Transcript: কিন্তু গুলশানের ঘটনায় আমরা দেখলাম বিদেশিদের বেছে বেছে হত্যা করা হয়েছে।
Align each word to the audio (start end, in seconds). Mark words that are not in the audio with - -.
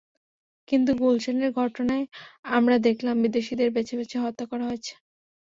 কিন্তু 0.67 0.91
গুলশানের 1.01 1.51
ঘটনায় 1.59 2.05
আমরা 2.49 2.75
দেখলাম 2.87 3.15
বিদেশিদের 3.23 3.69
বেছে 3.75 3.95
বেছে 3.99 4.17
হত্যা 4.19 4.45
করা 4.51 4.65
হয়েছে। 4.69 4.93